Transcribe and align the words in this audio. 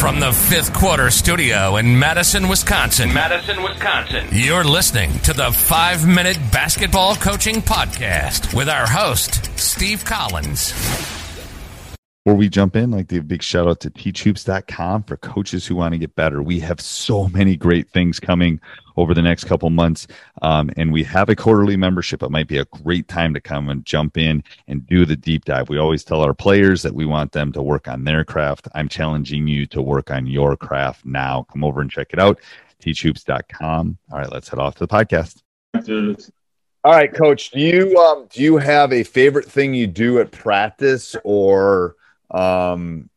From 0.00 0.18
the 0.18 0.32
fifth 0.32 0.72
quarter 0.72 1.10
studio 1.10 1.76
in 1.76 1.98
Madison, 1.98 2.48
Wisconsin. 2.48 3.12
Madison, 3.12 3.62
Wisconsin. 3.62 4.26
You're 4.32 4.64
listening 4.64 5.12
to 5.20 5.34
the 5.34 5.52
five 5.52 6.06
minute 6.06 6.38
basketball 6.50 7.16
coaching 7.16 7.56
podcast 7.56 8.54
with 8.54 8.70
our 8.70 8.86
host, 8.86 9.58
Steve 9.58 10.02
Collins. 10.06 11.19
Before 12.30 12.38
we 12.38 12.48
jump 12.48 12.76
in, 12.76 12.92
like 12.92 13.12
a 13.12 13.18
big 13.22 13.42
shout 13.42 13.66
out 13.66 13.80
to 13.80 13.90
teachhoops.com 13.90 15.02
for 15.02 15.16
coaches 15.16 15.66
who 15.66 15.74
want 15.74 15.94
to 15.94 15.98
get 15.98 16.14
better. 16.14 16.44
We 16.44 16.60
have 16.60 16.80
so 16.80 17.26
many 17.26 17.56
great 17.56 17.90
things 17.90 18.20
coming 18.20 18.60
over 18.96 19.14
the 19.14 19.20
next 19.20 19.46
couple 19.46 19.68
months. 19.68 20.06
Um, 20.40 20.70
and 20.76 20.92
we 20.92 21.02
have 21.02 21.28
a 21.28 21.34
quarterly 21.34 21.76
membership. 21.76 22.22
It 22.22 22.30
might 22.30 22.46
be 22.46 22.58
a 22.58 22.66
great 22.66 23.08
time 23.08 23.34
to 23.34 23.40
come 23.40 23.68
and 23.68 23.84
jump 23.84 24.16
in 24.16 24.44
and 24.68 24.86
do 24.86 25.04
the 25.04 25.16
deep 25.16 25.44
dive. 25.44 25.70
We 25.70 25.78
always 25.78 26.04
tell 26.04 26.20
our 26.20 26.32
players 26.32 26.82
that 26.82 26.94
we 26.94 27.04
want 27.04 27.32
them 27.32 27.50
to 27.50 27.62
work 27.62 27.88
on 27.88 28.04
their 28.04 28.24
craft. 28.24 28.68
I'm 28.76 28.88
challenging 28.88 29.48
you 29.48 29.66
to 29.66 29.82
work 29.82 30.12
on 30.12 30.28
your 30.28 30.56
craft 30.56 31.04
now. 31.04 31.48
Come 31.50 31.64
over 31.64 31.80
and 31.80 31.90
check 31.90 32.12
it 32.12 32.20
out. 32.20 32.38
Teachhoops.com. 32.80 33.98
All 34.12 34.18
right, 34.20 34.30
let's 34.30 34.48
head 34.48 34.60
off 34.60 34.76
to 34.76 34.86
the 34.86 34.88
podcast. 34.88 35.42
All 36.84 36.92
right, 36.92 37.12
coach, 37.12 37.50
do 37.50 37.58
you 37.58 37.98
um 37.98 38.28
do 38.30 38.40
you 38.40 38.56
have 38.56 38.92
a 38.92 39.02
favorite 39.02 39.46
thing 39.46 39.74
you 39.74 39.88
do 39.88 40.20
at 40.20 40.30
practice 40.30 41.16
or 41.24 41.96
um 42.30 43.08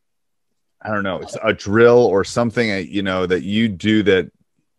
I 0.82 0.90
don't 0.90 1.02
know, 1.02 1.20
it's 1.20 1.36
a 1.42 1.52
drill 1.54 1.98
or 1.98 2.24
something 2.24 2.70
uh, 2.70 2.76
you 2.76 3.02
know 3.02 3.26
that 3.26 3.42
you 3.42 3.68
do 3.68 4.02
that 4.04 4.30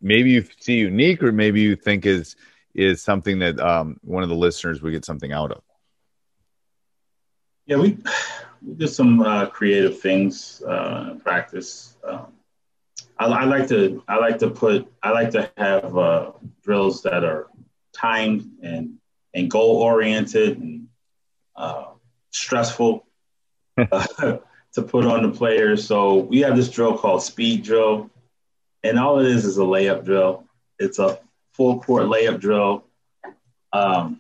maybe 0.02 0.32
you 0.32 0.46
see 0.60 0.76
unique 0.78 1.24
or 1.24 1.32
maybe 1.32 1.62
you 1.62 1.76
think 1.76 2.06
is 2.06 2.36
is 2.74 3.02
something 3.02 3.40
that 3.40 3.60
um 3.60 3.98
one 4.04 4.24
of 4.24 4.30
the 4.30 4.36
listeners 4.36 4.82
would 4.82 4.92
get 4.92 5.06
something 5.06 5.32
out 5.32 5.52
of. 5.52 5.62
Yeah, 7.66 7.78
we 7.78 7.98
we 8.62 8.76
did 8.76 8.90
some 8.90 9.22
uh, 9.22 9.48
creative 9.48 10.00
things 10.00 10.62
uh, 10.68 11.16
practice. 11.24 11.98
Um, 12.08 12.28
I, 13.18 13.26
I 13.26 13.44
like 13.46 13.68
to 13.70 14.04
I 14.08 14.18
like 14.18 14.40
to 14.40 14.50
put 14.50 14.92
I 15.02 15.12
like 15.12 15.32
to 15.32 15.50
have 15.58 15.98
uh, 15.98 16.32
drills 16.64 17.02
that 17.04 17.24
are 17.24 17.48
timed 17.94 18.50
and 18.62 18.98
and 19.34 19.50
goal 19.50 19.78
oriented 19.78 20.58
and 20.60 20.88
uh, 21.56 21.86
stressful 22.32 23.05
to 23.78 24.82
put 24.82 25.06
on 25.06 25.24
the 25.24 25.32
players. 25.36 25.86
So 25.86 26.18
we 26.18 26.40
have 26.42 26.56
this 26.56 26.70
drill 26.70 26.98
called 26.98 27.24
speed 27.24 27.64
drill, 27.64 28.10
and 28.84 29.00
all 29.00 29.20
it 29.20 29.28
is 29.28 29.46
is 29.46 29.58
a 29.58 29.62
layup 29.62 30.06
drill. 30.06 30.46
It's 30.80 31.00
a 31.00 31.20
full 31.54 31.82
court 31.82 32.06
layup 32.06 32.40
drill. 32.40 32.86
Um, 33.74 34.20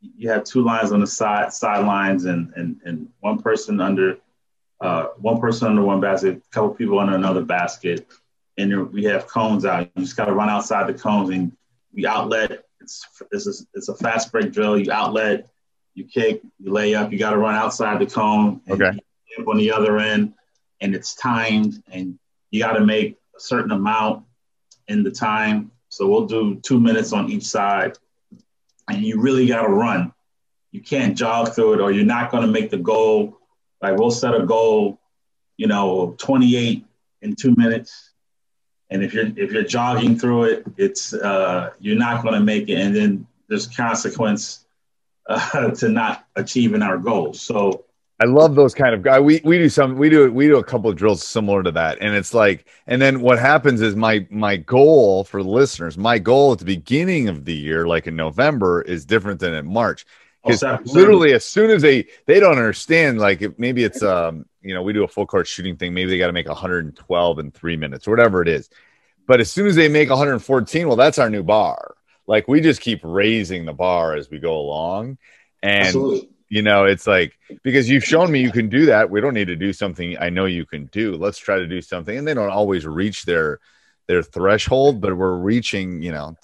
you 0.00 0.30
have 0.30 0.44
two 0.44 0.62
lines 0.62 0.92
on 0.92 1.00
the 1.00 1.06
side 1.06 1.52
sidelines 1.52 2.24
and 2.24 2.52
and 2.54 2.80
and 2.84 3.08
one 3.20 3.40
person 3.40 3.80
under 3.80 4.18
uh, 4.80 5.06
one 5.18 5.40
person 5.40 5.68
under 5.68 5.82
one 5.82 6.00
basket, 6.00 6.36
a 6.36 6.54
couple 6.54 6.70
people 6.70 6.98
under 6.98 7.16
another 7.16 7.42
basket, 7.42 8.06
and 8.58 8.70
there, 8.70 8.84
we 8.84 9.04
have 9.04 9.26
cones 9.26 9.64
out. 9.64 9.90
You 9.96 10.02
just 10.02 10.16
got 10.16 10.26
to 10.26 10.34
run 10.34 10.48
outside 10.48 10.86
the 10.86 10.94
cones 10.94 11.30
and 11.30 11.52
we 11.92 12.06
outlet. 12.06 12.64
It's 12.80 13.04
it's 13.32 13.46
a, 13.46 13.64
it's 13.74 13.88
a 13.88 13.94
fast 13.94 14.30
break 14.30 14.52
drill. 14.52 14.78
You 14.78 14.92
outlet, 14.92 15.48
you 15.98 16.04
kick, 16.04 16.42
you 16.60 16.72
lay 16.72 16.94
up. 16.94 17.10
You 17.10 17.18
got 17.18 17.32
to 17.32 17.38
run 17.38 17.56
outside 17.56 18.00
the 18.00 18.06
cone. 18.06 18.60
Okay. 18.70 18.98
on 19.46 19.56
the 19.56 19.72
other 19.72 19.98
end, 19.98 20.32
and 20.80 20.94
it's 20.94 21.14
timed, 21.14 21.82
and 21.90 22.18
you 22.50 22.60
got 22.60 22.74
to 22.74 22.84
make 22.84 23.18
a 23.36 23.40
certain 23.40 23.72
amount 23.72 24.24
in 24.86 25.02
the 25.02 25.10
time. 25.10 25.72
So 25.88 26.08
we'll 26.08 26.26
do 26.26 26.60
two 26.62 26.78
minutes 26.78 27.12
on 27.12 27.30
each 27.30 27.44
side, 27.44 27.98
and 28.88 29.04
you 29.04 29.20
really 29.20 29.46
got 29.46 29.62
to 29.62 29.68
run. 29.68 30.12
You 30.70 30.80
can't 30.80 31.16
jog 31.16 31.54
through 31.54 31.74
it, 31.74 31.80
or 31.80 31.90
you're 31.90 32.04
not 32.04 32.30
going 32.30 32.46
to 32.46 32.52
make 32.52 32.70
the 32.70 32.78
goal. 32.78 33.38
Like 33.82 33.98
we'll 33.98 34.12
set 34.12 34.34
a 34.34 34.46
goal, 34.46 35.00
you 35.56 35.66
know, 35.66 36.14
28 36.18 36.84
in 37.22 37.34
two 37.34 37.54
minutes, 37.56 38.12
and 38.90 39.02
if 39.02 39.12
you're 39.14 39.26
if 39.26 39.50
you're 39.52 39.64
jogging 39.64 40.16
through 40.16 40.44
it, 40.44 40.64
it's 40.76 41.12
uh, 41.12 41.70
you're 41.80 41.98
not 41.98 42.22
going 42.22 42.34
to 42.34 42.40
make 42.40 42.68
it, 42.68 42.78
and 42.78 42.94
then 42.94 43.26
there's 43.48 43.66
consequence 43.66 44.66
uh, 45.28 45.70
to 45.70 45.88
not 45.88 46.26
achieving 46.36 46.82
our 46.82 46.98
goals. 46.98 47.40
So 47.40 47.84
I 48.20 48.24
love 48.24 48.56
those 48.56 48.74
kind 48.74 48.94
of 48.94 49.02
guys. 49.02 49.20
We 49.20 49.40
we 49.44 49.58
do 49.58 49.68
some 49.68 49.96
we 49.96 50.10
do 50.10 50.32
we 50.32 50.48
do 50.48 50.56
a 50.56 50.64
couple 50.64 50.90
of 50.90 50.96
drills 50.96 51.22
similar 51.22 51.62
to 51.62 51.70
that, 51.72 51.98
and 52.00 52.16
it's 52.16 52.34
like, 52.34 52.66
and 52.88 53.00
then 53.00 53.20
what 53.20 53.38
happens 53.38 53.80
is 53.80 53.94
my 53.94 54.26
my 54.28 54.56
goal 54.56 55.22
for 55.22 55.42
the 55.42 55.48
listeners, 55.48 55.96
my 55.96 56.18
goal 56.18 56.52
at 56.52 56.58
the 56.58 56.64
beginning 56.64 57.28
of 57.28 57.44
the 57.44 57.54
year, 57.54 57.86
like 57.86 58.08
in 58.08 58.16
November, 58.16 58.82
is 58.82 59.04
different 59.04 59.38
than 59.38 59.54
in 59.54 59.66
March. 59.72 60.04
Because 60.44 60.64
Oh, 60.64 60.78
literally, 60.86 61.32
as 61.32 61.44
soon 61.44 61.70
as 61.70 61.82
they 61.82 62.06
they 62.26 62.40
don't 62.40 62.58
understand, 62.58 63.20
like 63.20 63.40
if 63.42 63.56
maybe 63.56 63.84
it's 63.84 64.02
um 64.02 64.46
you 64.62 64.74
know 64.74 64.82
we 64.82 64.92
do 64.92 65.04
a 65.04 65.08
full 65.08 65.26
court 65.26 65.46
shooting 65.46 65.76
thing, 65.76 65.94
maybe 65.94 66.10
they 66.10 66.18
got 66.18 66.26
to 66.26 66.32
make 66.32 66.48
112 66.48 67.38
in 67.38 67.50
three 67.52 67.76
minutes 67.76 68.08
or 68.08 68.10
whatever 68.10 68.42
it 68.42 68.48
is, 68.48 68.68
but 69.28 69.40
as 69.40 69.52
soon 69.52 69.68
as 69.68 69.76
they 69.76 69.88
make 69.88 70.10
114, 70.10 70.88
well, 70.88 70.96
that's 70.96 71.18
our 71.18 71.30
new 71.30 71.44
bar. 71.44 71.94
Like 72.28 72.46
we 72.46 72.60
just 72.60 72.80
keep 72.80 73.00
raising 73.02 73.64
the 73.64 73.72
bar 73.72 74.14
as 74.14 74.30
we 74.30 74.38
go 74.38 74.56
along, 74.58 75.18
and 75.62 75.86
absolutely. 75.88 76.28
you 76.48 76.62
know 76.62 76.84
it's 76.84 77.06
like 77.06 77.36
because 77.64 77.88
you've 77.90 78.04
shown 78.04 78.30
me 78.30 78.40
you 78.40 78.52
can 78.52 78.68
do 78.68 78.86
that 78.86 79.10
we 79.10 79.20
don't 79.20 79.34
need 79.34 79.48
to 79.48 79.56
do 79.56 79.72
something 79.72 80.16
i 80.20 80.28
know 80.30 80.44
you 80.44 80.64
can 80.64 80.86
do 80.92 81.14
let's 81.16 81.36
try 81.38 81.56
to 81.58 81.66
do 81.66 81.80
something 81.82 82.16
and 82.16 82.26
they 82.28 82.32
don't 82.34 82.48
always 82.50 82.86
reach 82.86 83.24
their 83.24 83.58
their 84.06 84.22
threshold 84.22 85.00
but 85.00 85.16
we're 85.16 85.36
reaching 85.36 86.00
you 86.00 86.12
know 86.12 86.36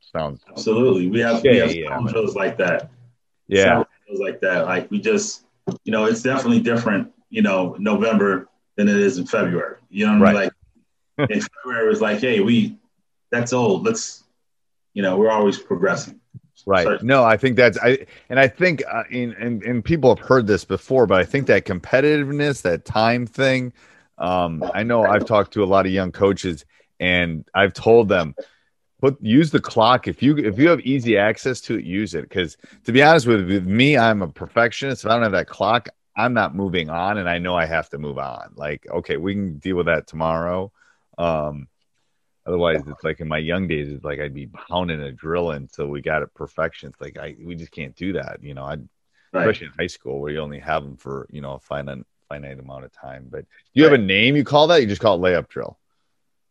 sounds 0.00 0.42
Absolutely. 0.50 1.08
We 1.08 1.20
have, 1.20 1.42
Yeah, 1.44 1.52
we 1.52 1.58
have 1.58 1.74
yeah, 1.74 2.00
but- 2.04 2.34
like 2.36 2.58
that. 2.58 2.90
yeah 3.48 3.84
drills 4.06 4.20
like 4.20 4.40
that. 4.40 4.66
Like 4.66 4.90
we 4.90 5.00
just, 5.00 5.44
you 5.84 5.92
know, 5.92 6.04
it's 6.06 6.22
definitely 6.22 6.60
different, 6.60 7.12
you 7.30 7.42
know, 7.42 7.76
November 7.78 8.48
than 8.76 8.88
it 8.88 8.96
is 8.96 9.18
in 9.18 9.26
February. 9.26 9.76
You 9.88 10.06
know 10.06 10.18
what 10.18 10.28
I 10.28 10.32
mean? 10.32 10.50
Like 11.18 11.30
in 11.30 11.40
February 11.40 11.88
was 11.88 12.00
like, 12.00 12.18
hey, 12.20 12.40
we 12.40 12.76
that's 13.30 13.52
old. 13.52 13.84
Let's, 13.84 14.19
you 14.94 15.02
know, 15.02 15.16
we're 15.16 15.30
always 15.30 15.58
progressing. 15.58 16.20
right. 16.66 16.84
Certain- 16.84 17.06
no 17.06 17.24
i 17.24 17.36
think 17.38 17.56
that's 17.56 17.78
i 17.78 18.06
and 18.28 18.38
i 18.38 18.46
think 18.46 18.82
uh, 18.90 19.04
in, 19.10 19.32
and 19.40 19.62
and 19.62 19.82
people 19.82 20.14
have 20.14 20.24
heard 20.26 20.46
this 20.46 20.62
before 20.62 21.06
but 21.06 21.18
i 21.18 21.24
think 21.24 21.46
that 21.46 21.64
competitiveness 21.64 22.60
that 22.62 22.84
time 22.84 23.26
thing 23.26 23.72
um 24.18 24.62
i 24.74 24.82
know 24.82 25.02
i've 25.04 25.24
talked 25.24 25.54
to 25.54 25.64
a 25.64 25.68
lot 25.74 25.86
of 25.86 25.92
young 25.92 26.12
coaches 26.12 26.66
and 26.98 27.48
i've 27.54 27.72
told 27.72 28.10
them 28.10 28.34
put 29.00 29.16
use 29.20 29.50
the 29.50 29.60
clock. 29.60 30.06
If 30.06 30.22
you 30.22 30.36
if 30.36 30.58
you 30.58 30.68
have 30.68 30.80
easy 30.80 31.16
access 31.16 31.60
to 31.62 31.78
it 31.78 31.84
use 31.84 32.14
it. 32.14 32.22
Because 32.28 32.56
to 32.84 32.92
be 32.92 33.02
honest 33.02 33.26
with, 33.26 33.48
with 33.48 33.66
me 33.66 33.96
i'm 33.96 34.22
a 34.22 34.28
perfectionist. 34.28 35.04
If 35.04 35.10
i 35.10 35.14
don't 35.14 35.22
have 35.22 35.32
that 35.32 35.48
clock 35.48 35.88
i'm 36.16 36.34
not 36.34 36.54
moving 36.54 36.90
on 36.90 37.18
and 37.18 37.28
i 37.28 37.38
know 37.38 37.56
i 37.56 37.64
have 37.64 37.88
to 37.90 37.98
move 37.98 38.18
on. 38.18 38.52
Like 38.54 38.86
okay 38.90 39.16
we 39.16 39.34
can 39.34 39.58
deal 39.58 39.76
with 39.76 39.86
that 39.86 40.06
tomorrow. 40.06 40.70
Um, 41.16 41.68
otherwise, 42.46 42.80
it's 42.86 43.04
like 43.04 43.20
in 43.20 43.28
my 43.28 43.38
young 43.38 43.66
days, 43.68 43.92
it's 43.92 44.04
like 44.04 44.20
I'd 44.20 44.34
be 44.34 44.46
pounding 44.46 45.00
a 45.00 45.12
drill 45.12 45.50
until 45.52 45.86
we 45.88 46.00
got 46.00 46.22
it 46.22 46.32
perfection. 46.34 46.88
It's 46.90 47.00
like 47.00 47.18
I 47.18 47.36
we 47.42 47.54
just 47.54 47.72
can't 47.72 47.94
do 47.96 48.12
that, 48.14 48.42
you 48.42 48.54
know. 48.54 48.64
I 48.64 48.76
Right. 49.32 49.42
especially 49.46 49.66
in 49.68 49.72
high 49.78 49.86
school 49.86 50.20
where 50.20 50.32
you 50.32 50.40
only 50.40 50.58
have 50.58 50.82
them 50.82 50.96
for 50.96 51.28
you 51.30 51.40
know 51.40 51.52
a 51.54 51.58
finite 51.60 52.04
finite 52.28 52.58
amount 52.58 52.84
of 52.84 52.92
time. 52.92 53.28
But 53.30 53.42
do 53.42 53.46
you 53.74 53.84
have 53.84 53.92
a 53.92 53.98
name 53.98 54.34
you 54.34 54.42
call 54.42 54.66
that? 54.68 54.80
You 54.80 54.88
just 54.88 55.00
call 55.00 55.24
it 55.24 55.28
layup 55.28 55.46
drill, 55.48 55.78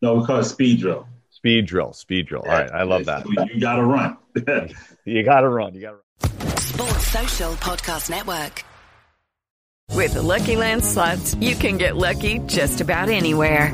No, 0.02 0.16
we 0.16 0.26
call 0.26 0.40
it 0.40 0.46
speed 0.46 0.80
drill. 0.80 1.06
speed 1.30 1.66
drill, 1.66 1.92
speed 1.92 2.28
drill. 2.28 2.44
All 2.44 2.48
right, 2.54 2.72
I 2.72 2.84
love 2.84 3.04
that. 3.06 3.26
You 3.28 3.60
got 3.60 3.76
to 3.76 3.84
run. 3.84 4.18
You 5.04 5.24
got 5.24 5.42
to 5.42 5.50
run. 5.50 5.74
You 5.76 5.82
got 5.82 5.90
to 5.92 5.98
run. 6.48 6.58
Sports 6.58 7.08
Social 7.08 7.52
Podcast 7.56 8.10
Network. 8.10 8.64
With 9.94 10.14
the 10.14 10.22
Lucky 10.22 10.56
Land 10.56 10.86
slots, 10.86 11.36
you 11.36 11.56
can 11.56 11.78
get 11.78 11.98
lucky 11.98 12.40
just 12.46 12.80
about 12.80 13.10
anywhere. 13.10 13.74